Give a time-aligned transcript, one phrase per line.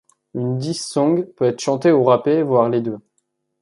[0.33, 2.97] Une diss song peut être chantée ou rappée, voire les deux.